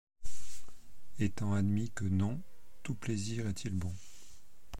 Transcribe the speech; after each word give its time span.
Étant 1.19 1.53
admis 1.53 1.91
que 1.91 2.05
non, 2.05 2.41
tout 2.81 2.95
plaisir 2.95 3.45
est-il 3.45 3.75
bon? 3.75 3.93